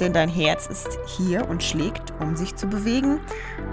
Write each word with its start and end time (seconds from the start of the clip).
denn 0.00 0.12
dein 0.12 0.28
Herz 0.28 0.66
ist 0.66 0.98
hier 1.06 1.48
und 1.48 1.62
schlägt, 1.62 2.12
um 2.20 2.36
sich 2.36 2.56
zu 2.56 2.66
bewegen. 2.66 3.20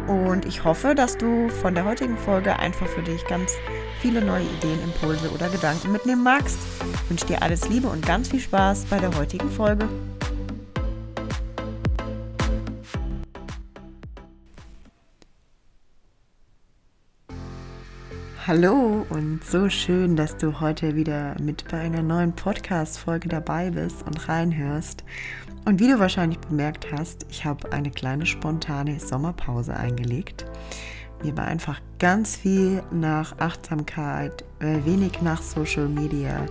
Und 0.08 0.46
ich 0.46 0.64
hoffe, 0.64 0.96
dass 0.96 1.18
du 1.18 1.50
von 1.50 1.76
der 1.76 1.86
heutigen 1.86 2.18
Folge 2.18 2.58
einfach 2.60 2.88
für 2.88 3.02
dich 3.02 3.26
ganz 3.28 3.54
viele 4.02 4.22
neue 4.22 4.44
Ideen, 4.44 4.82
Impulse 4.84 5.32
oder 5.32 5.50
Gedanken 5.50 5.92
mitnehmen 5.92 6.24
magst. 6.24 6.58
Ich 7.04 7.10
wünsche 7.10 7.26
dir 7.26 7.42
alles 7.42 7.70
Liebe 7.70 7.88
und 7.88 8.06
ganz 8.06 8.30
viel 8.30 8.40
Spaß 8.40 8.86
bei 8.86 9.00
der 9.00 9.16
heutigen 9.18 9.50
Folge. 9.50 9.88
Hallo 18.48 19.08
und 19.10 19.44
so 19.44 19.70
schön, 19.70 20.16
dass 20.16 20.38
du 20.38 20.60
heute 20.60 20.96
wieder 20.96 21.36
mit 21.42 21.68
bei 21.72 21.80
einer 21.80 22.04
neuen 22.04 22.34
Podcast-Folge 22.34 23.28
dabei 23.28 23.72
bist 23.72 24.04
und 24.06 24.30
reinhörst. 24.30 25.04
Und 25.66 25.80
wie 25.80 25.88
du 25.88 26.00
wahrscheinlich 26.00 26.38
bemerkt 26.40 26.92
hast, 26.92 27.26
ich 27.32 27.44
habe 27.44 27.72
eine 27.72 27.90
kleine 27.90 28.28
spontane 28.28 29.00
Sommerpause 29.00 29.76
eingelegt. 29.76 30.46
Mir 31.24 31.36
war 31.36 31.46
einfach 31.46 31.82
ganz 31.98 32.36
viel 32.36 32.84
nach 32.92 33.40
Achtsamkeit, 33.40 34.44
äh, 34.60 34.86
wenig 34.86 35.24
nach 35.24 35.42
Social 35.42 35.88
Media. 35.88 36.46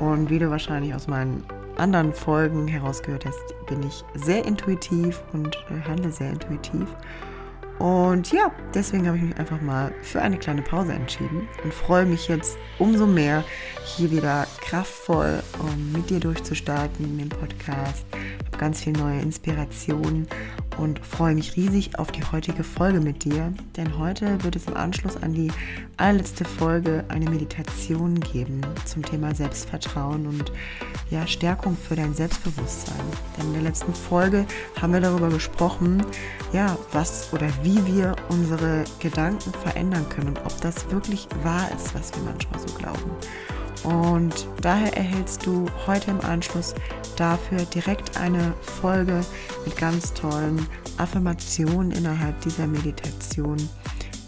Und 0.00 0.28
wie 0.28 0.40
du 0.40 0.50
wahrscheinlich 0.50 0.92
aus 0.92 1.06
meinen 1.06 1.44
anderen 1.76 2.12
Folgen 2.12 2.66
herausgehört 2.66 3.26
hast, 3.26 3.66
bin 3.68 3.80
ich 3.84 4.02
sehr 4.14 4.44
intuitiv 4.44 5.22
und 5.32 5.56
handle 5.86 6.10
sehr 6.10 6.30
intuitiv. 6.30 6.88
Und 7.78 8.32
ja, 8.32 8.50
deswegen 8.74 9.06
habe 9.06 9.16
ich 9.16 9.22
mich 9.22 9.36
einfach 9.38 9.60
mal 9.60 9.92
für 10.02 10.20
eine 10.20 10.36
kleine 10.36 10.62
Pause 10.62 10.92
entschieden 10.92 11.48
und 11.62 11.72
freue 11.72 12.06
mich 12.06 12.26
jetzt 12.26 12.58
umso 12.78 13.06
mehr, 13.06 13.44
hier 13.84 14.10
wieder 14.10 14.46
kraftvoll 14.60 15.42
um 15.60 15.92
mit 15.92 16.10
dir 16.10 16.18
durchzustarten 16.18 17.04
in 17.04 17.18
dem 17.18 17.28
Podcast. 17.28 18.04
Habe 18.46 18.58
ganz 18.58 18.82
viel 18.82 18.94
neue 18.94 19.20
Inspirationen 19.20 20.26
und 20.78 21.04
freue 21.04 21.34
mich 21.34 21.56
riesig 21.56 21.98
auf 21.98 22.12
die 22.12 22.22
heutige 22.24 22.62
Folge 22.64 23.00
mit 23.00 23.24
dir, 23.24 23.52
denn 23.76 23.98
heute 23.98 24.42
wird 24.44 24.56
es 24.56 24.66
im 24.66 24.76
Anschluss 24.76 25.16
an 25.16 25.34
die 25.34 25.50
allerletzte 25.96 26.44
Folge 26.44 27.04
eine 27.08 27.28
Meditation 27.28 28.18
geben 28.20 28.60
zum 28.84 29.04
Thema 29.04 29.34
Selbstvertrauen 29.34 30.26
und 30.26 30.52
ja, 31.10 31.26
Stärkung 31.26 31.76
für 31.76 31.96
dein 31.96 32.14
Selbstbewusstsein. 32.14 32.94
Denn 33.36 33.46
in 33.46 33.52
der 33.54 33.62
letzten 33.62 33.92
Folge 33.92 34.46
haben 34.80 34.92
wir 34.92 35.00
darüber 35.00 35.28
gesprochen, 35.28 36.04
ja, 36.52 36.76
was 36.92 37.32
oder 37.32 37.48
wie 37.62 37.67
wir 37.86 38.14
unsere 38.28 38.84
Gedanken 39.00 39.52
verändern 39.52 40.08
können 40.08 40.28
und 40.28 40.38
ob 40.44 40.60
das 40.60 40.90
wirklich 40.90 41.28
wahr 41.42 41.68
ist, 41.76 41.94
was 41.94 42.12
wir 42.14 42.22
manchmal 42.22 42.60
so 42.60 42.74
glauben. 42.74 43.10
Und 43.84 44.48
daher 44.60 44.96
erhältst 44.96 45.46
du 45.46 45.66
heute 45.86 46.10
im 46.10 46.20
Anschluss 46.22 46.74
dafür 47.16 47.58
direkt 47.66 48.16
eine 48.16 48.52
Folge 48.60 49.20
mit 49.64 49.76
ganz 49.76 50.12
tollen 50.14 50.66
Affirmationen 50.96 51.92
innerhalb 51.92 52.40
dieser 52.40 52.66
Meditation, 52.66 53.56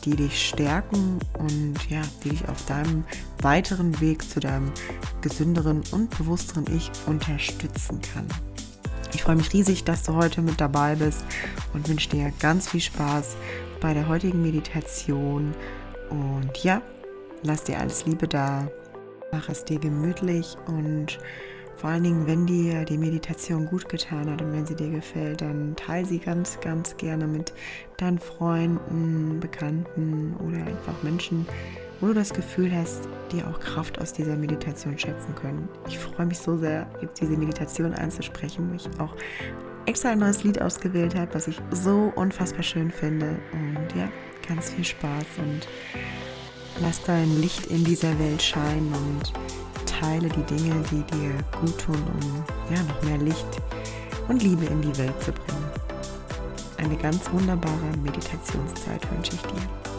die 0.04 0.16
dich 0.16 0.48
stärken 0.48 1.18
und 1.38 1.76
ja, 1.88 2.02
die 2.24 2.30
dich 2.30 2.48
auf 2.48 2.64
deinem 2.66 3.04
weiteren 3.42 4.00
Weg 4.00 4.28
zu 4.28 4.40
deinem 4.40 4.72
gesünderen 5.20 5.82
und 5.90 6.16
bewussteren 6.16 6.64
Ich 6.74 6.90
unterstützen 7.06 8.00
kann. 8.14 8.26
Ich 9.12 9.22
freue 9.22 9.36
mich 9.36 9.52
riesig, 9.52 9.84
dass 9.84 10.02
du 10.02 10.14
heute 10.14 10.42
mit 10.42 10.60
dabei 10.60 10.94
bist 10.94 11.24
und 11.74 11.88
wünsche 11.88 12.10
dir 12.10 12.32
ganz 12.40 12.68
viel 12.68 12.80
Spaß 12.80 13.36
bei 13.80 13.94
der 13.94 14.08
heutigen 14.08 14.42
Meditation. 14.42 15.54
Und 16.10 16.62
ja, 16.62 16.82
lass 17.42 17.64
dir 17.64 17.78
alles 17.78 18.06
Liebe 18.06 18.28
da 18.28 18.68
Mach 19.32 19.48
es 19.48 19.64
dir 19.64 19.78
gemütlich 19.78 20.56
und 20.66 21.18
vor 21.76 21.90
allen 21.90 22.02
Dingen, 22.02 22.26
wenn 22.26 22.46
dir 22.46 22.84
die 22.84 22.98
Meditation 22.98 23.66
gut 23.66 23.88
getan 23.88 24.30
hat 24.30 24.42
und 24.42 24.52
wenn 24.52 24.66
sie 24.66 24.74
dir 24.74 24.90
gefällt, 24.90 25.40
dann 25.40 25.76
teile 25.76 26.04
sie 26.04 26.18
ganz, 26.18 26.58
ganz 26.60 26.96
gerne 26.96 27.26
mit 27.26 27.52
deinen 27.96 28.18
Freunden, 28.18 29.38
Bekannten 29.38 30.34
oder 30.40 30.58
einfach 30.58 31.02
Menschen, 31.02 31.46
wo 32.00 32.08
du 32.08 32.14
das 32.14 32.32
Gefühl 32.32 32.74
hast, 32.74 33.08
die 33.32 33.42
auch 33.42 33.60
Kraft 33.60 34.00
aus 34.00 34.12
dieser 34.12 34.36
Meditation 34.36 34.98
schöpfen 34.98 35.34
können. 35.34 35.68
Ich 35.88 35.98
freue 35.98 36.26
mich 36.26 36.38
so 36.38 36.56
sehr, 36.56 36.86
jetzt 37.00 37.20
diese 37.20 37.36
Meditation 37.36 37.92
einzusprechen, 37.92 38.72
ich 38.74 38.88
auch 38.98 39.14
extra 39.86 40.10
ein 40.10 40.18
neues 40.18 40.44
Lied 40.44 40.60
ausgewählt 40.60 41.14
habe, 41.14 41.34
was 41.34 41.48
ich 41.48 41.60
so 41.70 42.12
unfassbar 42.14 42.62
schön 42.62 42.90
finde. 42.90 43.38
Und 43.52 43.96
ja, 43.96 44.08
ganz 44.46 44.70
viel 44.70 44.84
Spaß 44.84 45.26
und 45.38 45.66
Lass 46.78 47.02
dein 47.02 47.40
Licht 47.42 47.66
in 47.66 47.84
dieser 47.84 48.18
Welt 48.18 48.42
scheinen 48.42 48.90
und 48.94 49.32
teile 49.84 50.28
die 50.28 50.42
Dinge, 50.44 50.82
die 50.90 51.02
dir 51.14 51.32
gut 51.60 51.78
tun, 51.78 51.94
um 51.94 52.74
ja, 52.74 52.82
noch 52.84 53.02
mehr 53.02 53.18
Licht 53.18 53.46
und 54.28 54.42
Liebe 54.42 54.64
in 54.64 54.80
die 54.80 54.96
Welt 54.96 55.22
zu 55.22 55.30
bringen. 55.30 55.70
Eine 56.78 56.96
ganz 56.96 57.30
wunderbare 57.30 57.96
Meditationszeit 58.02 59.10
wünsche 59.12 59.34
ich 59.34 59.42
dir. 59.42 59.89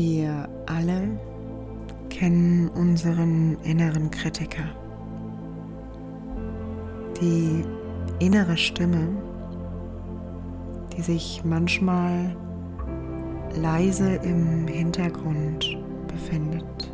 Wir 0.00 0.48
alle 0.66 1.08
kennen 2.08 2.68
unseren 2.68 3.58
inneren 3.64 4.12
Kritiker. 4.12 4.62
Die 7.20 7.64
innere 8.20 8.56
Stimme, 8.56 9.08
die 10.96 11.02
sich 11.02 11.42
manchmal 11.44 12.36
leise 13.60 14.14
im 14.22 14.68
Hintergrund 14.68 15.76
befindet 16.06 16.92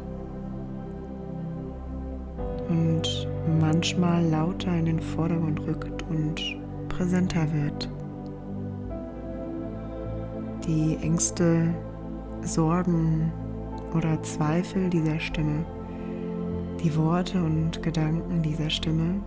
und 2.71 3.29
manchmal 3.61 4.25
lauter 4.25 4.75
in 4.79 4.87
den 4.87 5.01
Vordergrund 5.01 5.61
rückt 5.67 6.03
und 6.09 6.41
präsenter 6.89 7.53
wird. 7.53 7.87
Die 10.67 10.97
Ängste 11.03 11.75
Sorgen 12.45 13.33
oder 13.95 14.23
Zweifel 14.23 14.91
dieser 14.91 15.19
Stimme, 15.19 15.65
die 16.83 16.95
Worte 16.97 17.43
und 17.43 17.83
Gedanken 17.83 18.43
dieser 18.43 18.69
Stimme 18.69 19.23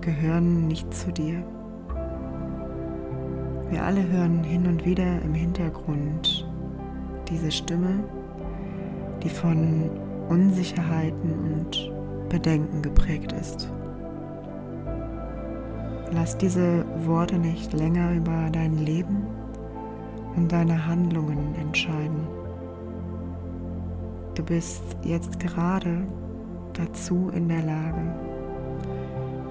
gehören 0.00 0.68
nicht 0.68 0.92
zu 0.94 1.12
dir. 1.12 1.42
Wir 3.70 3.82
alle 3.82 4.06
hören 4.08 4.44
hin 4.44 4.66
und 4.66 4.84
wieder 4.84 5.20
im 5.22 5.34
Hintergrund 5.34 6.48
diese 7.28 7.50
Stimme, 7.50 8.04
die 9.22 9.30
von 9.30 9.90
Unsicherheiten 10.28 11.32
und 11.32 11.92
Bedenken 12.28 12.82
geprägt 12.82 13.32
ist. 13.32 13.70
Lass 16.12 16.38
diese 16.38 16.84
Worte 17.06 17.38
nicht 17.38 17.72
länger 17.72 18.12
über 18.12 18.50
dein 18.52 18.78
Leben 18.78 19.26
und 20.36 20.52
deine 20.52 20.86
Handlungen 20.86 21.54
entscheiden. 21.60 22.33
Du 24.34 24.42
bist 24.42 24.82
jetzt 25.04 25.38
gerade 25.38 26.04
dazu 26.72 27.30
in 27.32 27.48
der 27.48 27.62
Lage, 27.62 28.02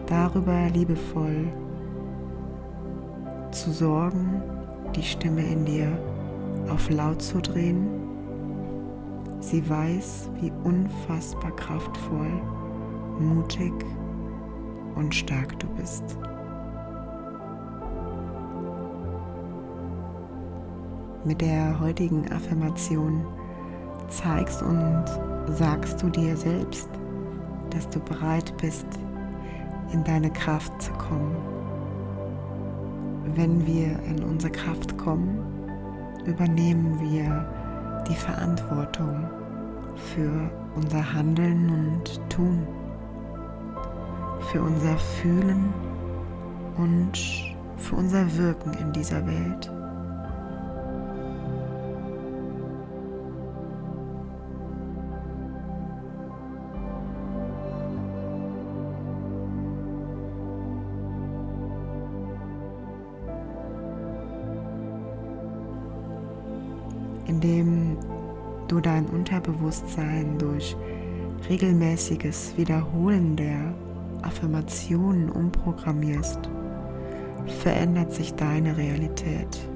darüber 0.07 0.69
liebevoll 0.73 1.47
zu 3.51 3.71
sorgen, 3.71 4.41
die 4.93 5.01
Stimme 5.01 5.41
in 5.41 5.63
dir 5.63 5.87
auf 6.69 6.89
laut 6.89 7.21
zu 7.21 7.39
drehen. 7.39 7.87
Sie 9.39 9.67
weiß, 9.69 10.29
wie 10.41 10.51
unfassbar 10.65 11.55
kraftvoll, 11.55 12.41
mutig 13.19 13.73
und 14.95 15.15
stark 15.15 15.57
du 15.59 15.67
bist. 15.77 16.17
Mit 21.23 21.39
der 21.39 21.79
heutigen 21.79 22.29
Affirmation 22.33 23.25
zeigst 24.09 24.61
und 24.61 25.05
sagst 25.47 26.01
du 26.01 26.09
dir 26.09 26.35
selbst, 26.37 26.89
dass 27.69 27.87
du 27.89 27.99
bereit 27.99 28.53
bist, 28.61 28.87
in 29.91 30.03
deine 30.03 30.31
Kraft 30.31 30.81
zu 30.81 30.91
kommen. 30.93 31.35
wenn 33.35 33.65
wir 33.65 33.97
in 34.03 34.23
unsere 34.23 34.51
Kraft 34.51 34.95
kommen, 34.97 35.39
übernehmen 36.25 36.99
wir 36.99 38.03
die 38.07 38.15
Verantwortung 38.15 39.27
für 39.95 40.51
unser 40.75 41.13
Handeln 41.13 41.69
und 41.69 42.29
Tun, 42.29 42.67
für 44.51 44.61
unser 44.61 44.97
Fühlen 44.97 45.73
und 46.77 47.17
für 47.77 47.95
unser 47.95 48.37
Wirken 48.37 48.73
in 48.73 48.91
dieser 48.91 49.25
Welt. 49.25 49.71
Unterbewusstsein 69.73 70.37
durch 70.37 70.75
regelmäßiges 71.49 72.55
Wiederholen 72.57 73.35
der 73.35 73.73
Affirmationen 74.21 75.29
umprogrammierst, 75.29 76.39
verändert 77.61 78.13
sich 78.13 78.33
deine 78.35 78.77
Realität. 78.77 79.67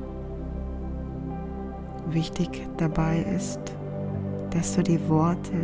Wichtig 2.09 2.67
dabei 2.77 3.25
ist, 3.35 3.59
dass 4.51 4.75
du 4.75 4.83
die 4.83 5.09
Worte 5.09 5.57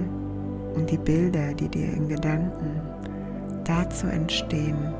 und 0.75 0.89
die 0.89 0.97
Bilder, 0.97 1.53
die 1.53 1.69
dir 1.69 1.93
in 1.93 2.09
Gedanken 2.09 2.81
dazu 3.63 4.07
entstehen, 4.07 4.93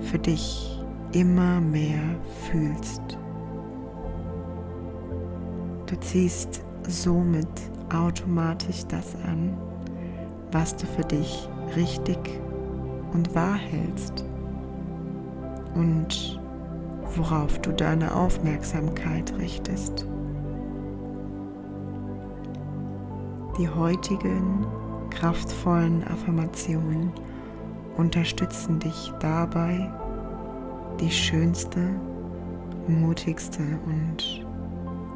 für 0.00 0.18
dich 0.18 0.78
immer 1.12 1.60
mehr 1.60 2.02
fühlst. 2.50 3.02
Du 5.86 5.96
ziehst 6.00 6.62
somit 6.86 7.48
automatisch 7.92 8.84
das 8.86 9.14
an, 9.26 9.56
was 10.50 10.76
du 10.76 10.86
für 10.86 11.04
dich 11.04 11.48
richtig 11.76 12.18
und 13.12 13.34
wahr 13.34 13.56
hältst 13.56 14.24
und 15.74 16.40
worauf 17.16 17.58
du 17.60 17.72
deine 17.72 18.14
Aufmerksamkeit 18.14 19.32
richtest. 19.38 20.06
Die 23.58 23.68
heutigen 23.68 24.66
kraftvollen 25.10 26.04
Affirmationen 26.08 27.12
unterstützen 27.96 28.78
dich 28.78 29.12
dabei, 29.20 29.92
die 31.00 31.10
schönste, 31.10 31.90
mutigste 32.88 33.62
und 33.86 34.46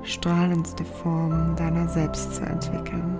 strahlendste 0.07 0.85
Form 0.85 1.55
deiner 1.57 1.89
selbst 1.89 2.35
zu 2.35 2.43
entwickeln. 2.45 3.19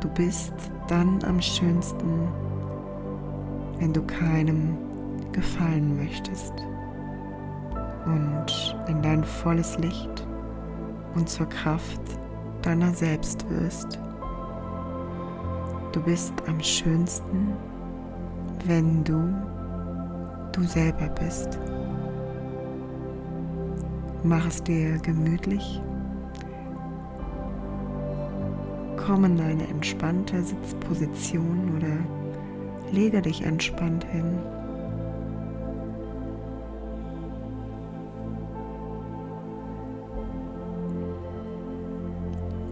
Du 0.00 0.08
bist 0.08 0.54
dann 0.88 1.22
am 1.24 1.40
schönsten, 1.40 2.28
wenn 3.78 3.92
du 3.92 4.02
keinem 4.02 4.78
gefallen 5.32 5.96
möchtest 5.96 6.52
und 8.06 8.76
in 8.88 9.02
dein 9.02 9.24
volles 9.24 9.78
Licht 9.78 10.26
und 11.14 11.28
zur 11.28 11.48
Kraft 11.48 12.00
deiner 12.62 12.92
selbst 12.94 13.48
wirst. 13.50 13.98
Du 15.92 16.00
bist 16.02 16.32
am 16.46 16.60
schönsten, 16.60 17.52
wenn 18.66 19.04
du 19.04 19.34
du 20.52 20.62
selber 20.64 21.08
bist. 21.08 21.58
Mach 24.22 24.46
es 24.46 24.62
dir 24.62 24.98
gemütlich. 24.98 25.80
Komm 28.96 29.24
in 29.24 29.40
eine 29.40 29.66
entspannte 29.66 30.42
Sitzposition 30.42 31.74
oder 31.76 32.92
lege 32.92 33.22
dich 33.22 33.42
entspannt 33.42 34.04
hin. 34.04 34.38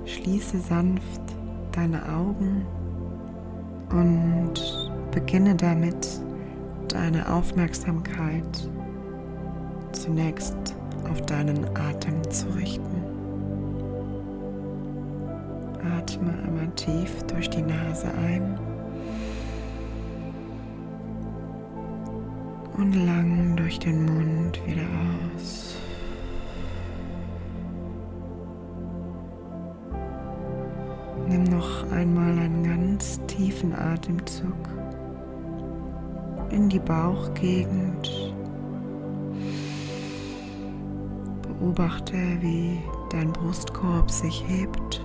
Schließe 0.05 0.59
sanft 0.61 1.23
deine 1.73 2.03
Augen 2.09 2.67
und 3.91 4.91
beginne 5.11 5.55
damit 5.55 6.21
deine 6.89 7.33
Aufmerksamkeit 7.33 8.69
zunächst 9.93 10.77
auf 11.10 11.20
deinen 11.22 11.64
Atem 11.76 12.28
zu 12.31 12.49
richten. 12.50 13.02
Atme 15.96 16.32
einmal 16.44 16.69
tief 16.76 17.22
durch 17.25 17.49
die 17.50 17.62
Nase 17.62 18.08
ein 18.26 18.58
und 22.76 22.94
lang 22.94 23.56
durch 23.56 23.78
den 23.78 24.05
Mund 24.05 24.60
wieder 24.66 24.87
aus. 25.34 25.76
Nimm 31.28 31.44
noch 31.44 31.90
einmal 31.93 32.38
einen 32.38 32.64
ganz 32.64 33.20
tiefen 33.26 33.75
Atemzug 33.75 34.69
in 36.50 36.69
die 36.69 36.78
Bauchgegend 36.78 38.27
Beobachte, 41.78 42.16
wie 42.40 42.82
dein 43.08 43.32
Brustkorb 43.32 44.10
sich 44.10 44.44
hebt 44.48 45.00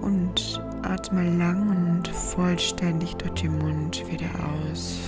und 0.00 0.60
atme 0.82 1.36
lang 1.38 1.68
und 1.70 2.08
vollständig 2.08 3.14
durch 3.14 3.42
den 3.42 3.56
Mund 3.58 4.04
wieder 4.10 4.26
aus. 4.66 4.98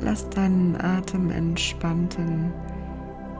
Lass 0.00 0.30
deinen 0.30 0.80
Atem 0.80 1.28
entspannt 1.30 2.16
in 2.18 2.52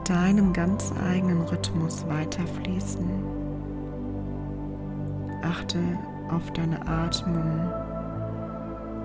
deinem 0.03 0.51
ganz 0.51 0.91
eigenen 1.09 1.43
Rhythmus 1.43 2.05
weiterfließen. 2.09 3.07
Achte 5.43 5.79
auf 6.29 6.51
deine 6.51 6.85
Atmung 6.85 7.86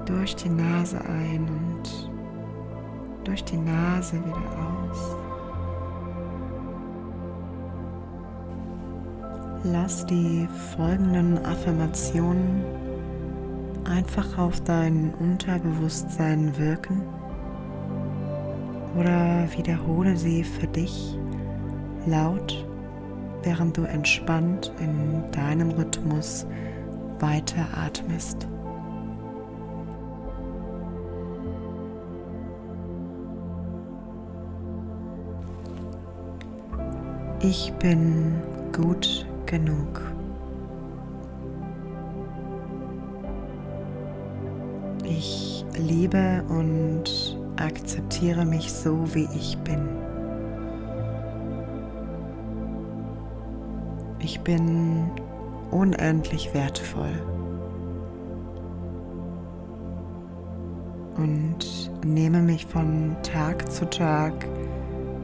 durch 0.06 0.36
die 0.36 0.48
Nase 0.48 1.00
ein 1.00 1.48
und 1.48 2.10
durch 3.24 3.44
die 3.44 3.56
Nase 3.56 4.16
wieder 4.16 4.90
aus. 4.90 5.16
Lass 9.64 10.04
die 10.06 10.48
folgenden 10.76 11.38
Affirmationen 11.44 12.64
einfach 13.84 14.36
auf 14.38 14.60
dein 14.62 15.14
Unterbewusstsein 15.20 16.56
wirken 16.58 17.02
oder 18.98 19.46
wiederhole 19.56 20.16
sie 20.16 20.42
für 20.42 20.66
dich 20.66 21.16
laut, 22.06 22.66
während 23.42 23.76
du 23.76 23.82
entspannt 23.84 24.72
in 24.80 25.22
deinem 25.30 25.70
Rhythmus 25.70 26.46
weiter 27.20 27.66
atmest. 27.76 28.48
Ich 37.44 37.72
bin 37.80 38.40
gut 38.70 39.26
genug. 39.46 40.00
Ich 45.02 45.64
liebe 45.76 46.44
und 46.48 47.36
akzeptiere 47.56 48.44
mich 48.44 48.72
so, 48.72 49.12
wie 49.12 49.28
ich 49.34 49.58
bin. 49.58 49.88
Ich 54.20 54.40
bin 54.42 55.10
unendlich 55.72 56.54
wertvoll. 56.54 57.20
Und 61.16 61.90
nehme 62.04 62.40
mich 62.40 62.66
von 62.66 63.16
Tag 63.24 63.68
zu 63.68 63.90
Tag 63.90 64.32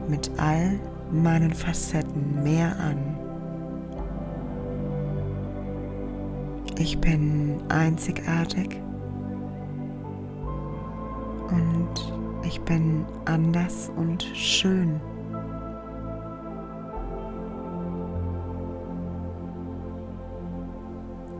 mit 0.09 0.29
all 0.37 0.77
meinen 1.11 1.53
Facetten 1.53 2.43
mehr 2.43 2.75
an. 2.79 2.97
Ich 6.77 6.99
bin 6.99 7.61
einzigartig 7.67 8.81
und 11.49 12.13
ich 12.43 12.61
bin 12.61 13.05
anders 13.25 13.91
und 13.95 14.23
schön. 14.33 15.01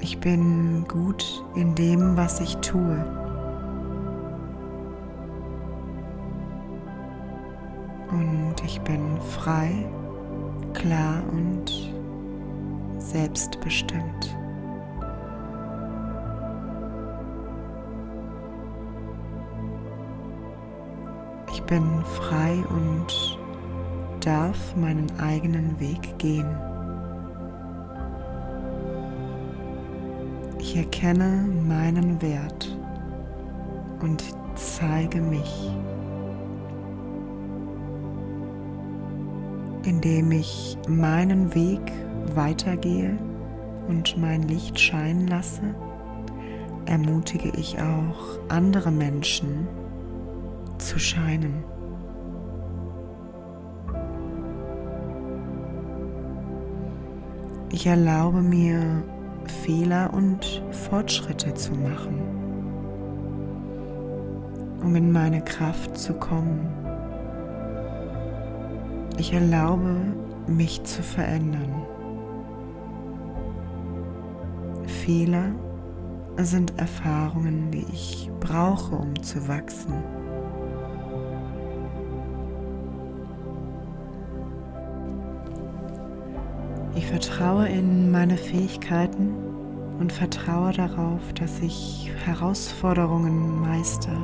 Ich 0.01 0.19
bin 0.19 0.85
gut 0.87 1.43
in 1.55 1.75
dem, 1.75 2.17
was 2.17 2.41
ich 2.41 2.55
tue. 2.57 3.28
Ich 8.63 8.81
bin 8.81 9.19
frei, 9.21 9.85
klar 10.73 11.23
und 11.31 11.91
selbstbestimmt. 12.97 14.35
Ich 21.51 21.63
bin 21.63 22.03
frei 22.03 22.63
und 22.69 23.39
darf 24.19 24.75
meinen 24.75 25.07
eigenen 25.19 25.79
Weg 25.79 26.17
gehen. 26.17 26.55
Ich 30.59 30.75
erkenne 30.75 31.47
meinen 31.67 32.21
Wert 32.21 32.77
und 34.01 34.23
zeige 34.55 35.21
mich, 35.21 35.71
indem 39.89 40.31
ich 40.31 40.77
meinen 40.87 41.55
Weg 41.55 41.81
weitergehe 42.35 43.17
und 43.87 44.17
mein 44.17 44.43
Licht 44.43 44.79
scheinen 44.79 45.27
lasse, 45.27 45.73
ermutige 46.85 47.49
ich 47.57 47.75
auch 47.79 48.39
andere 48.49 48.91
Menschen 48.91 49.67
zu 50.77 50.99
scheinen. 50.99 51.63
Ich 57.71 57.87
erlaube 57.87 58.41
mir 58.41 59.03
Fehler 59.63 60.13
und 60.13 60.63
Fortschritte 60.69 61.55
zu 61.55 61.71
machen, 61.73 62.19
um 64.83 64.95
in 64.95 65.11
meine 65.11 65.41
Kraft 65.41 65.97
zu 65.97 66.13
kommen. 66.13 66.78
Ich 69.19 69.33
erlaube 69.33 70.15
mich 70.47 70.81
zu 70.85 71.03
verändern. 71.03 71.85
Fehler 74.87 75.51
sind 76.37 76.79
Erfahrungen, 76.79 77.69
die 77.69 77.85
ich 77.91 78.31
brauche, 78.39 78.95
um 78.95 79.21
zu 79.21 79.45
wachsen. 79.49 79.93
Ich 86.95 87.05
vertraue 87.05 87.67
in 87.67 88.11
meine 88.11 88.37
Fähigkeiten 88.37 89.33
und 89.99 90.13
vertraue 90.13 90.71
darauf, 90.71 91.33
dass 91.33 91.59
ich 91.59 92.09
Herausforderungen 92.23 93.59
meister. 93.59 94.15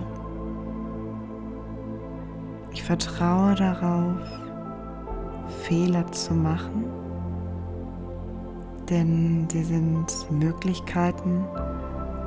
Ich 2.71 2.81
vertraue 2.81 3.55
darauf, 3.55 4.44
Fehler 5.67 6.11
zu 6.11 6.35
machen, 6.35 6.85
denn 8.87 9.47
sie 9.51 9.63
sind 9.63 10.27
Möglichkeiten, 10.29 11.43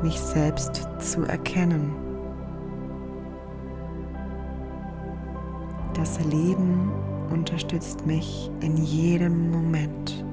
mich 0.02 0.18
selbst 0.18 0.88
zu 0.98 1.22
erkennen. 1.22 1.94
Das 5.94 6.18
Leben 6.24 6.90
unterstützt 7.30 8.04
mich 8.06 8.50
in 8.60 8.76
jedem 8.76 9.52
Moment. 9.52 10.24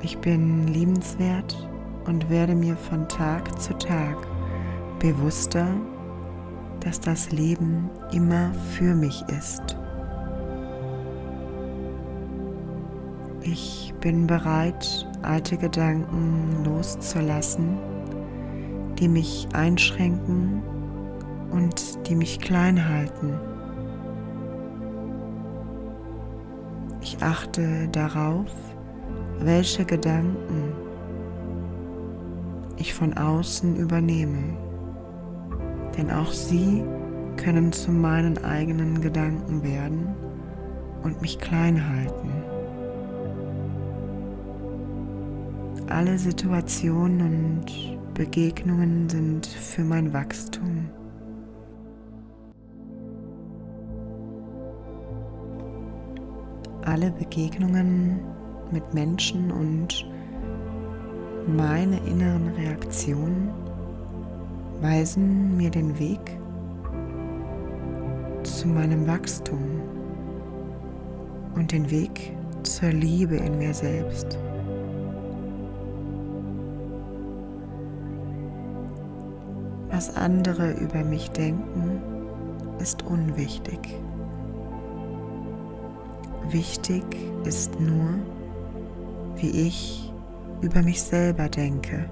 Ich 0.00 0.16
bin 0.18 0.68
liebenswert 0.68 1.68
und 2.06 2.30
werde 2.30 2.54
mir 2.54 2.76
von 2.76 3.08
Tag 3.08 3.60
zu 3.60 3.76
Tag 3.78 4.16
bewusster, 5.00 5.66
dass 6.84 7.00
das 7.00 7.32
Leben 7.32 7.90
immer 8.12 8.52
für 8.76 8.94
mich 8.94 9.24
ist. 9.28 9.76
Ich 13.42 13.92
bin 14.00 14.26
bereit, 14.26 15.06
alte 15.22 15.56
Gedanken 15.56 16.64
loszulassen, 16.64 17.78
die 18.98 19.08
mich 19.08 19.48
einschränken 19.52 20.62
und 21.50 22.06
die 22.08 22.14
mich 22.14 22.40
klein 22.40 22.88
halten. 22.88 23.38
Ich 27.00 27.22
achte 27.22 27.88
darauf, 27.88 28.50
welche 29.40 29.84
Gedanken 29.84 30.72
ich 32.76 32.94
von 32.94 33.16
außen 33.16 33.76
übernehme. 33.76 34.63
Denn 35.96 36.10
auch 36.10 36.32
sie 36.32 36.82
können 37.36 37.72
zu 37.72 37.92
meinen 37.92 38.42
eigenen 38.44 39.00
Gedanken 39.00 39.62
werden 39.62 40.14
und 41.02 41.20
mich 41.20 41.38
klein 41.38 41.88
halten. 41.88 42.30
Alle 45.88 46.18
Situationen 46.18 47.20
und 47.20 48.14
Begegnungen 48.14 49.08
sind 49.08 49.46
für 49.46 49.84
mein 49.84 50.12
Wachstum. 50.12 50.88
Alle 56.84 57.10
Begegnungen 57.12 58.20
mit 58.70 58.94
Menschen 58.94 59.50
und 59.50 60.06
meine 61.46 61.98
inneren 62.06 62.48
Reaktionen 62.56 63.50
weisen 64.84 65.56
mir 65.56 65.70
den 65.70 65.98
Weg 65.98 66.38
zu 68.42 68.68
meinem 68.68 69.06
Wachstum 69.06 69.80
und 71.54 71.72
den 71.72 71.90
Weg 71.90 72.36
zur 72.64 72.90
Liebe 72.90 73.36
in 73.36 73.56
mir 73.56 73.72
selbst. 73.72 74.38
Was 79.90 80.14
andere 80.16 80.72
über 80.72 81.02
mich 81.02 81.30
denken, 81.30 82.02
ist 82.78 83.02
unwichtig. 83.04 83.78
Wichtig 86.50 87.04
ist 87.44 87.80
nur, 87.80 88.18
wie 89.36 89.66
ich 89.66 90.12
über 90.60 90.82
mich 90.82 91.02
selber 91.02 91.48
denke. 91.48 92.04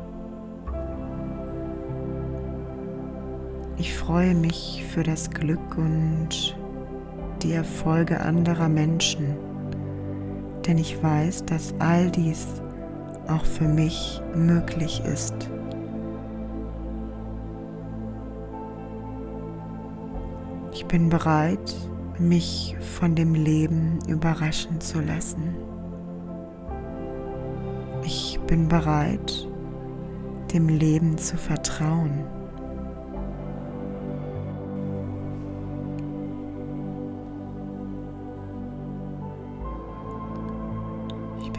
Ich 3.78 3.94
freue 3.94 4.34
mich 4.34 4.84
für 4.90 5.02
das 5.02 5.30
Glück 5.30 5.78
und 5.78 6.56
die 7.42 7.52
Erfolge 7.52 8.20
anderer 8.20 8.68
Menschen, 8.68 9.36
denn 10.66 10.78
ich 10.78 11.02
weiß, 11.02 11.46
dass 11.46 11.74
all 11.78 12.10
dies 12.10 12.46
auch 13.28 13.44
für 13.44 13.66
mich 13.66 14.20
möglich 14.34 15.02
ist. 15.04 15.34
Ich 20.72 20.86
bin 20.86 21.08
bereit, 21.08 21.74
mich 22.18 22.76
von 22.80 23.14
dem 23.14 23.34
Leben 23.34 23.98
überraschen 24.06 24.80
zu 24.80 25.00
lassen. 25.00 25.56
Ich 28.04 28.38
bin 28.46 28.68
bereit, 28.68 29.48
dem 30.52 30.68
Leben 30.68 31.16
zu 31.16 31.36
vertrauen. 31.36 32.24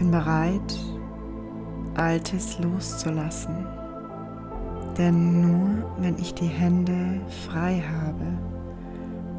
Bin 0.04 0.12
bereit, 0.12 0.80
Altes 1.96 2.60
loszulassen. 2.60 3.66
Denn 4.98 5.42
nur 5.42 5.86
wenn 5.98 6.18
ich 6.18 6.34
die 6.34 6.48
Hände 6.48 7.22
frei 7.48 7.82
habe 7.82 8.26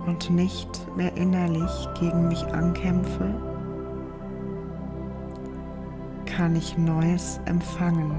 und 0.06 0.30
nicht 0.30 0.68
mehr 0.97 1.14
innerlich 1.16 1.88
gegen 2.00 2.28
mich 2.28 2.42
ankämpfe, 2.47 3.26
kann 6.25 6.56
ich 6.56 6.78
Neues 6.78 7.40
empfangen. 7.44 8.12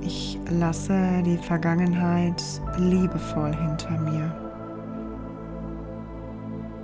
Ich 0.00 0.38
lasse 0.48 1.22
die 1.24 1.38
Vergangenheit 1.38 2.42
liebevoll 2.78 3.52
hinter 3.54 3.98
mir. 3.98 4.49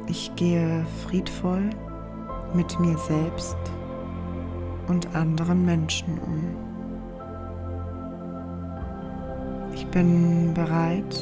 Ich 0.09 0.35
gehe 0.37 0.87
friedvoll 1.05 1.71
mit 2.55 2.79
mir 2.79 2.97
selbst 2.97 3.57
und 4.87 5.15
anderen 5.17 5.65
Menschen 5.65 6.19
um. 6.19 6.57
Ich 9.75 9.85
bin 9.89 10.55
bereit 10.55 11.21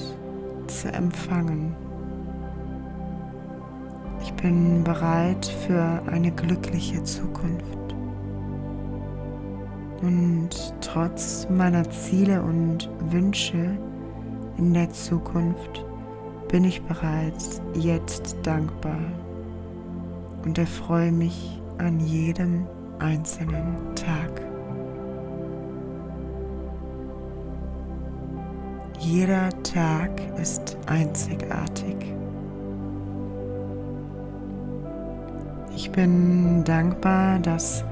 zu 0.67 0.93
empfangen. 0.93 1.75
Ich 4.23 4.33
bin 4.35 4.85
bereit 4.85 5.47
für 5.67 6.03
eine 6.07 6.31
glückliche 6.31 7.03
Zukunft. 7.05 7.95
Und 10.03 10.51
trotz 10.83 11.49
meiner 11.49 11.89
Ziele 11.89 12.43
und 12.43 12.91
Wünsche 13.11 13.79
in 14.59 14.75
der 14.75 14.91
Zukunft 14.91 15.85
bin 16.55 16.63
ich 16.63 16.81
bereits 16.83 17.61
jetzt 17.75 18.37
dankbar 18.45 19.01
und 20.45 20.57
erfreue 20.57 21.11
mich 21.11 21.61
an 21.79 21.99
jedem 21.99 22.65
einzelnen 23.01 23.75
Tag. 23.97 24.41
Jeder 29.01 29.49
Tag 29.65 30.13
ist 30.41 30.79
einzigartig. 30.87 31.97
Ich 35.75 35.91
bin 35.91 36.63
dankbar, 36.63 37.41
dass 37.41 37.85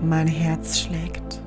mein 0.00 0.28
Herz 0.28 0.80
schlägt. 0.80 1.42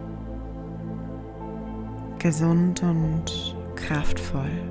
Gesund 2.20 2.84
und 2.84 3.56
kraftvoll. 3.76 4.71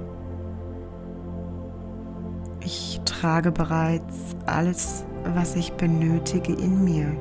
Ich 2.62 3.00
trage 3.04 3.50
bereits 3.52 4.36
alles, 4.46 5.04
was 5.34 5.56
ich 5.56 5.72
benötige 5.72 6.52
in 6.52 6.84
mir. 6.84 7.16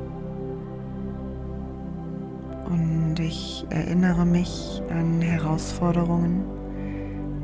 Und 2.65 3.19
ich 3.19 3.65
erinnere 3.69 4.25
mich 4.25 4.81
an 4.89 5.21
Herausforderungen, 5.21 6.43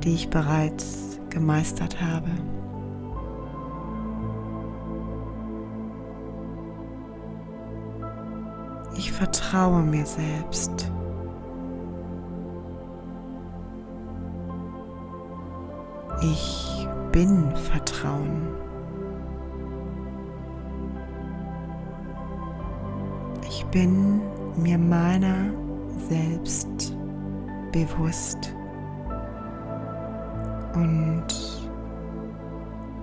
die 0.04 0.14
ich 0.14 0.30
bereits 0.30 1.20
gemeistert 1.30 2.02
habe. 2.02 2.30
Ich 8.98 9.12
vertraue 9.12 9.84
mir 9.84 10.06
selbst. 10.06 10.92
Ich 16.22 16.65
bin 17.16 17.56
Vertrauen. 17.56 18.46
Ich 23.48 23.66
bin 23.68 24.20
mir 24.58 24.78
meiner 24.78 25.50
selbst 26.10 26.94
bewusst. 27.72 28.54
Und 30.74 31.26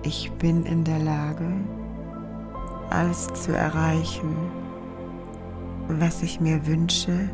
ich 0.03 0.31
bin 0.33 0.63
in 0.67 0.83
der 0.83 0.99
Lage, 0.99 1.51
alles 2.91 3.33
zu 3.33 3.57
erreichen, 3.57 4.35
was 5.87 6.21
ich 6.21 6.39
mir 6.39 6.63
wünsche 6.67 7.29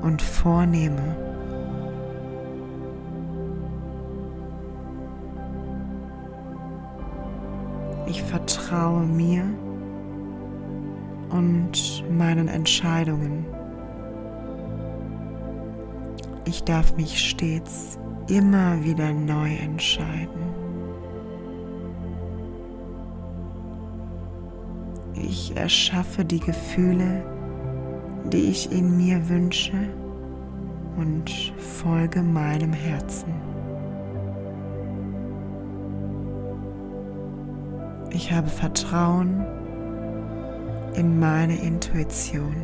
und 0.00 0.22
vornehme. 0.22 1.29
Vertraue 8.30 9.04
mir 9.06 9.42
und 11.30 12.04
meinen 12.16 12.46
Entscheidungen. 12.46 13.44
Ich 16.44 16.62
darf 16.62 16.96
mich 16.96 17.18
stets 17.18 17.98
immer 18.28 18.84
wieder 18.84 19.12
neu 19.12 19.52
entscheiden. 19.56 20.40
Ich 25.14 25.56
erschaffe 25.56 26.24
die 26.24 26.40
Gefühle, 26.40 27.24
die 28.32 28.50
ich 28.50 28.70
in 28.70 28.96
mir 28.96 29.28
wünsche 29.28 29.88
und 30.96 31.52
folge 31.58 32.22
meinem 32.22 32.72
Herzen. 32.72 33.49
Ich 38.12 38.32
habe 38.32 38.48
Vertrauen 38.48 39.44
in 40.94 41.18
meine 41.20 41.56
Intuition. 41.56 42.54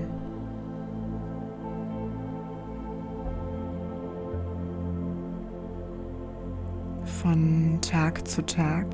Von 7.23 7.79
Tag 7.81 8.27
zu 8.27 8.45
Tag 8.45 8.87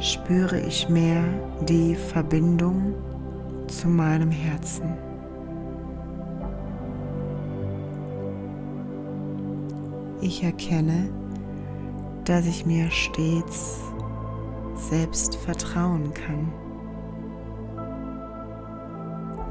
spüre 0.00 0.58
ich 0.60 0.88
mehr 0.88 1.22
die 1.68 1.94
Verbindung 1.94 2.94
zu 3.68 3.88
meinem 3.88 4.30
Herzen. 4.30 4.96
Ich 10.20 10.42
erkenne, 10.42 11.08
dass 12.24 12.46
ich 12.46 12.66
mir 12.66 12.90
stets 12.90 13.80
selbst 14.76 15.31
vertrauen 15.44 16.12
kann. 16.14 16.52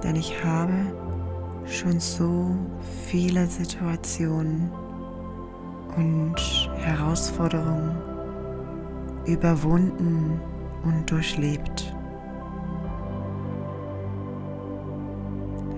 Denn 0.04 0.16
ich 0.16 0.44
habe 0.44 0.74
schon 1.66 2.00
so 2.00 2.56
viele 3.08 3.46
Situationen 3.46 4.72
und 5.96 6.36
Herausforderungen 6.78 7.96
überwunden 9.26 10.40
und 10.84 11.10
durchlebt. 11.10 11.96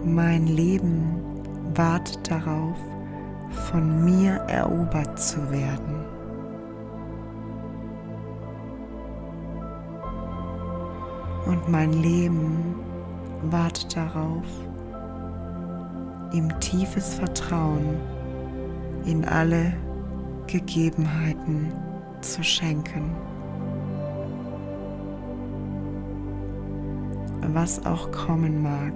Mein 0.05 0.47
Leben 0.47 1.15
wartet 1.73 2.29
darauf, 2.29 2.77
von 3.69 4.05
mir 4.05 4.33
erobert 4.47 5.19
zu 5.19 5.39
werden. 5.51 6.02
Und 11.53 11.69
mein 11.69 11.93
Leben 11.93 12.75
wartet 13.43 13.95
darauf, 13.95 14.43
ihm 16.31 16.49
tiefes 16.59 17.13
Vertrauen 17.13 17.99
in 19.05 19.23
alle 19.23 19.71
Gegebenheiten 20.47 21.71
zu 22.21 22.43
schenken. 22.43 23.11
Was 27.53 27.85
auch 27.85 28.11
kommen 28.11 28.63
mag, 28.63 28.93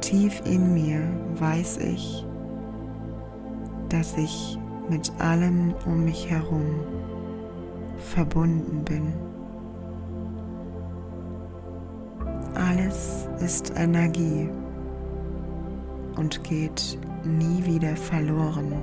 tief 0.00 0.42
in 0.44 0.74
mir 0.74 1.00
weiß 1.38 1.76
ich, 1.76 2.26
dass 3.88 4.16
ich 4.16 4.58
mit 4.88 5.12
allem 5.20 5.74
um 5.86 6.06
mich 6.06 6.28
herum 6.28 6.66
verbunden 7.98 8.84
bin. 8.84 9.12
Alles 12.54 13.28
ist 13.40 13.72
Energie 13.76 14.48
und 16.16 16.42
geht 16.44 16.98
nie 17.24 17.64
wieder 17.64 17.96
verloren. 17.96 18.74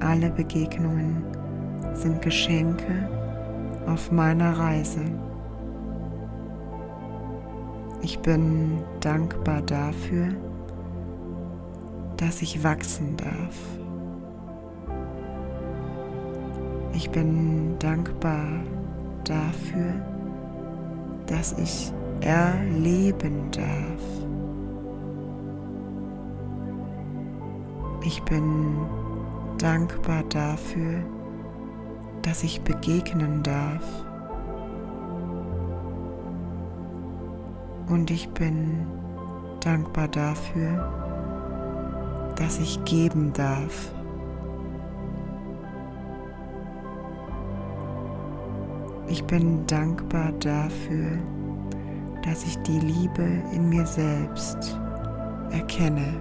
Alle 0.00 0.30
Begegnungen 0.30 1.24
sind 1.94 2.20
Geschenke 2.22 3.08
auf 3.86 4.12
meiner 4.12 4.58
Reise. 4.58 5.00
Ich 8.02 8.18
bin 8.20 8.78
dankbar 9.00 9.62
dafür, 9.62 10.28
dass 12.18 12.42
ich 12.42 12.62
wachsen 12.62 13.16
darf. 13.16 13.56
Ich 16.92 17.10
bin 17.10 17.78
dankbar 17.78 18.46
dafür, 19.28 19.92
dass 21.26 21.52
ich 21.58 21.92
erleben 22.20 23.50
darf. 23.50 24.02
Ich 28.04 28.22
bin 28.22 28.76
dankbar 29.58 30.22
dafür, 30.28 31.02
dass 32.22 32.44
ich 32.44 32.60
begegnen 32.62 33.42
darf. 33.42 33.82
Und 37.88 38.10
ich 38.10 38.28
bin 38.30 38.86
dankbar 39.60 40.08
dafür, 40.08 40.92
dass 42.36 42.58
ich 42.58 42.84
geben 42.84 43.32
darf. 43.32 43.95
Ich 49.08 49.22
bin 49.24 49.64
dankbar 49.66 50.32
dafür, 50.40 51.18
dass 52.24 52.42
ich 52.44 52.58
die 52.62 52.80
Liebe 52.80 53.22
in 53.52 53.68
mir 53.68 53.86
selbst 53.86 54.76
erkenne, 55.52 56.20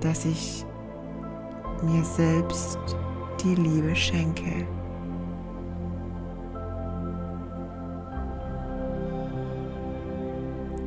dass 0.00 0.24
ich 0.24 0.64
mir 1.82 2.04
selbst 2.04 2.78
die 3.42 3.56
Liebe 3.56 3.94
schenke. 3.96 4.66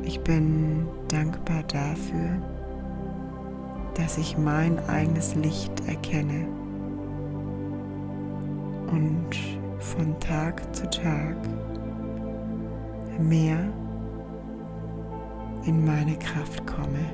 Ich 0.04 0.18
bin 0.20 0.88
dankbar 1.08 1.62
dafür, 1.64 2.40
dass 3.94 4.16
ich 4.16 4.38
mein 4.38 4.78
eigenes 4.88 5.34
Licht 5.34 5.86
erkenne 5.86 6.48
und 8.90 9.30
von 9.78 10.18
Tag 10.20 10.74
zu 10.74 10.88
Tag 10.90 11.36
mehr 13.18 13.58
in 15.66 15.84
meine 15.84 16.16
Kraft 16.16 16.66
komme. 16.66 17.04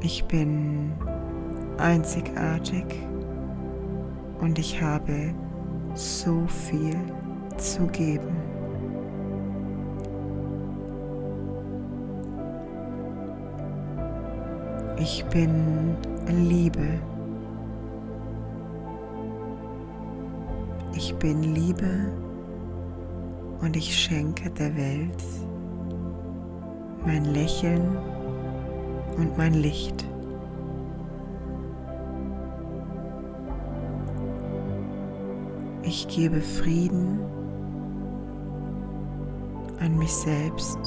Ich 0.00 0.24
bin 0.24 0.92
einzigartig 1.78 2.84
und 4.40 4.58
ich 4.58 4.80
habe 4.82 5.34
so 5.94 6.46
viel 6.46 6.96
zu 7.56 7.86
geben. 7.86 8.36
Ich 14.98 15.24
bin 15.26 15.96
Liebe. 16.28 17.00
Ich 20.94 21.14
bin 21.16 21.42
Liebe 21.42 22.12
und 23.60 23.76
ich 23.76 23.96
schenke 23.96 24.50
der 24.50 24.76
Welt 24.76 25.22
mein 27.04 27.24
Lächeln 27.24 27.96
und 29.16 29.36
mein 29.36 29.54
Licht. 29.54 30.04
Ich 35.82 36.06
gebe 36.08 36.40
Frieden 36.40 37.20
an 39.80 39.98
mich 39.98 40.12
selbst 40.12 40.78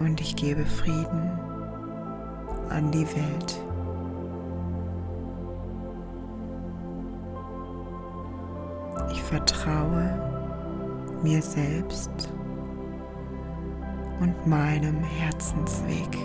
und 0.00 0.20
ich 0.20 0.34
gebe 0.36 0.64
Frieden 0.64 1.45
an 2.70 2.90
die 2.90 3.06
Welt. 3.06 3.60
Ich 9.10 9.22
vertraue 9.22 10.36
mir 11.22 11.42
selbst 11.42 12.30
und 14.20 14.46
meinem 14.46 15.02
Herzensweg. 15.02 16.18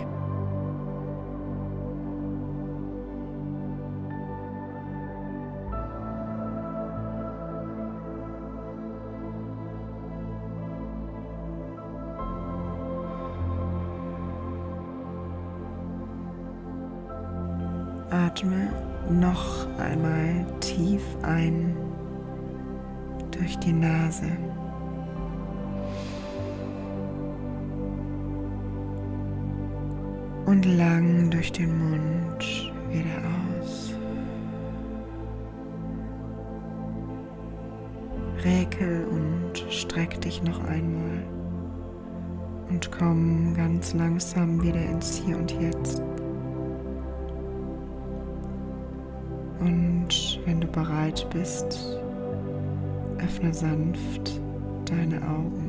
Und 30.46 30.64
lang 30.64 31.30
durch 31.30 31.52
den 31.52 31.78
Mund 31.78 32.72
wieder 32.90 33.60
aus. 33.60 33.94
Räkel 38.44 39.06
und 39.06 39.72
streck 39.72 40.20
dich 40.20 40.42
noch 40.42 40.62
einmal 40.64 41.22
und 42.72 42.90
komm 42.90 43.54
ganz 43.54 43.94
langsam 43.94 44.62
wieder 44.62 44.82
ins 44.82 45.16
Hier 45.18 45.36
und 45.36 45.52
Jetzt. 45.60 46.02
Und 49.60 50.40
wenn 50.44 50.60
du 50.60 50.66
bereit 50.66 51.26
bist, 51.32 51.98
öffne 53.18 53.52
sanft 53.54 54.40
deine 54.86 55.22
Augen. 55.22 55.61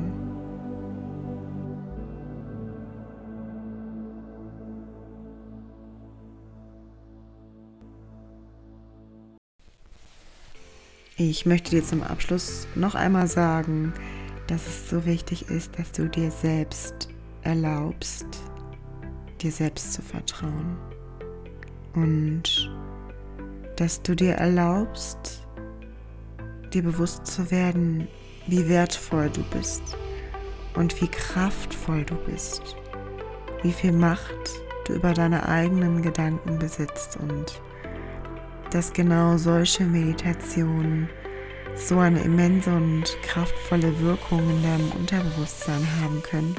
Ich 11.16 11.46
möchte 11.46 11.70
dir 11.70 11.84
zum 11.84 12.02
Abschluss 12.02 12.66
noch 12.74 12.96
einmal 12.96 13.28
sagen, 13.28 13.94
dass 14.48 14.66
es 14.66 14.90
so 14.90 15.06
wichtig 15.06 15.48
ist, 15.48 15.78
dass 15.78 15.92
du 15.92 16.08
dir 16.08 16.28
selbst 16.32 17.08
erlaubst, 17.42 18.26
dir 19.40 19.52
selbst 19.52 19.92
zu 19.92 20.02
vertrauen. 20.02 20.76
Und 21.94 22.68
dass 23.76 24.02
du 24.02 24.16
dir 24.16 24.32
erlaubst, 24.32 25.46
dir 26.72 26.82
bewusst 26.82 27.28
zu 27.28 27.48
werden, 27.52 28.08
wie 28.48 28.68
wertvoll 28.68 29.30
du 29.30 29.44
bist 29.56 29.82
und 30.74 31.00
wie 31.00 31.06
kraftvoll 31.08 32.02
du 32.04 32.16
bist, 32.28 32.74
wie 33.62 33.72
viel 33.72 33.92
Macht 33.92 34.50
du 34.84 34.94
über 34.94 35.14
deine 35.14 35.48
eigenen 35.48 36.02
Gedanken 36.02 36.58
besitzt 36.58 37.16
und 37.20 37.62
dass 38.74 38.92
genau 38.92 39.36
solche 39.36 39.84
Meditationen 39.84 41.08
so 41.76 42.00
eine 42.00 42.20
immense 42.22 42.74
und 42.74 43.04
kraftvolle 43.22 44.00
Wirkung 44.00 44.40
in 44.50 44.62
deinem 44.64 44.90
Unterbewusstsein 44.98 45.86
haben 46.00 46.20
können 46.24 46.56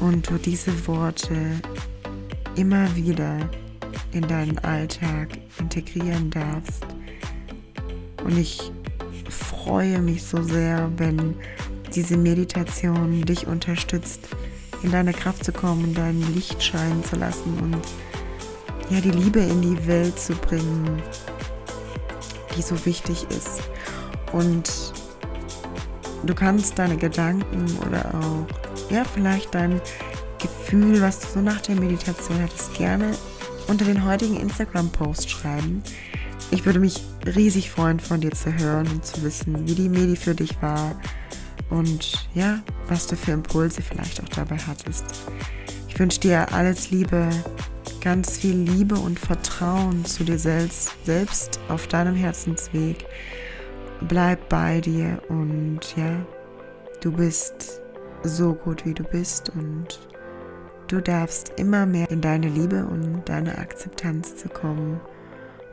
und 0.00 0.28
du 0.28 0.36
diese 0.36 0.88
Worte 0.88 1.60
immer 2.56 2.94
wieder 2.96 3.38
in 4.10 4.26
deinen 4.26 4.58
Alltag 4.58 5.28
integrieren 5.60 6.28
darfst. 6.30 6.84
Und 8.24 8.36
ich 8.36 8.72
freue 9.28 10.00
mich 10.00 10.24
so 10.24 10.42
sehr, 10.42 10.90
wenn 10.96 11.36
diese 11.94 12.16
Meditation 12.16 13.22
dich 13.22 13.46
unterstützt, 13.46 14.26
in 14.82 14.90
deine 14.90 15.12
Kraft 15.12 15.44
zu 15.44 15.52
kommen, 15.52 15.94
dein 15.94 16.20
Licht 16.34 16.60
scheinen 16.60 17.04
zu 17.04 17.14
lassen 17.14 17.58
und 17.60 18.11
ja, 18.90 19.00
die 19.00 19.10
Liebe 19.10 19.40
in 19.40 19.62
die 19.62 19.86
Welt 19.86 20.18
zu 20.18 20.34
bringen, 20.34 21.02
die 22.56 22.62
so 22.62 22.84
wichtig 22.84 23.26
ist. 23.30 23.62
Und 24.32 24.92
du 26.24 26.34
kannst 26.34 26.78
deine 26.78 26.96
Gedanken 26.96 27.66
oder 27.86 28.14
auch, 28.14 28.90
ja, 28.90 29.04
vielleicht 29.04 29.54
dein 29.54 29.80
Gefühl, 30.38 31.00
was 31.00 31.20
du 31.20 31.26
so 31.34 31.40
nach 31.40 31.60
der 31.60 31.76
Meditation 31.76 32.42
hattest, 32.42 32.74
gerne 32.74 33.12
unter 33.68 33.84
den 33.84 34.04
heutigen 34.04 34.36
Instagram-Post 34.36 35.30
schreiben. 35.30 35.82
Ich 36.50 36.66
würde 36.66 36.80
mich 36.80 37.02
riesig 37.24 37.70
freuen, 37.70 38.00
von 38.00 38.20
dir 38.20 38.32
zu 38.32 38.52
hören 38.52 38.86
und 38.88 39.06
zu 39.06 39.22
wissen, 39.22 39.66
wie 39.66 39.74
die 39.74 39.88
Medi 39.88 40.16
für 40.16 40.34
dich 40.34 40.60
war 40.60 40.94
und 41.70 42.28
ja, 42.34 42.60
was 42.88 43.06
du 43.06 43.16
für 43.16 43.32
Impulse 43.32 43.80
vielleicht 43.80 44.22
auch 44.22 44.28
dabei 44.28 44.58
hattest. 44.58 45.04
Ich 45.88 45.98
wünsche 45.98 46.20
dir 46.20 46.52
alles 46.52 46.90
Liebe, 46.90 47.28
ganz 48.02 48.38
viel 48.38 48.56
Liebe 48.56 48.96
und 48.96 49.18
Vertrauen 49.18 50.04
zu 50.04 50.24
dir 50.24 50.38
selbst, 50.38 50.92
selbst 51.04 51.60
auf 51.68 51.86
deinem 51.86 52.14
Herzensweg. 52.14 53.06
Bleib 54.08 54.48
bei 54.48 54.80
dir 54.80 55.22
und 55.28 55.80
ja, 55.96 56.26
du 57.00 57.12
bist 57.12 57.80
so 58.24 58.54
gut, 58.54 58.84
wie 58.84 58.94
du 58.94 59.04
bist 59.04 59.50
und 59.50 60.00
Du 60.92 61.00
darfst 61.00 61.58
immer 61.58 61.86
mehr 61.86 62.10
in 62.10 62.20
deine 62.20 62.48
Liebe 62.48 62.84
und 62.84 63.22
deine 63.24 63.56
Akzeptanz 63.56 64.36
zu 64.36 64.50
kommen 64.50 65.00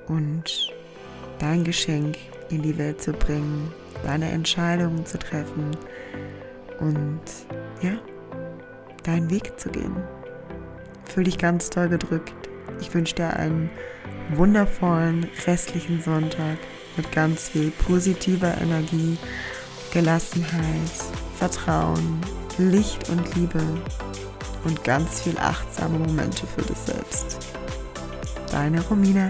und 0.07 0.73
dein 1.39 1.65
Geschenk 1.65 2.15
in 2.49 2.61
die 2.61 2.77
Welt 2.77 3.01
zu 3.01 3.11
bringen, 3.11 3.69
deine 4.05 4.31
Entscheidungen 4.31 5.05
zu 5.05 5.19
treffen 5.19 5.75
und 6.79 7.19
ja, 7.81 7.99
deinen 9.03 9.29
Weg 9.29 9.59
zu 9.59 9.69
gehen. 9.69 9.97
Fühl 11.13 11.23
dich 11.23 11.37
ganz 11.37 11.69
toll 11.69 11.89
gedrückt. 11.89 12.33
Ich 12.79 12.93
wünsche 12.93 13.15
dir 13.15 13.35
einen 13.35 13.69
wundervollen 14.35 15.27
restlichen 15.45 16.01
Sonntag 16.01 16.57
mit 16.95 17.11
ganz 17.11 17.49
viel 17.49 17.71
positiver 17.71 18.55
Energie, 18.61 19.17
Gelassenheit, 19.91 20.91
Vertrauen, 21.37 22.21
Licht 22.57 23.09
und 23.09 23.35
Liebe 23.35 23.61
und 24.65 24.83
ganz 24.83 25.21
viel 25.21 25.37
achtsame 25.37 25.97
Momente 25.97 26.45
für 26.45 26.61
dich 26.61 26.77
selbst. 26.77 27.39
Deine 28.51 28.81
Romina. 28.81 29.29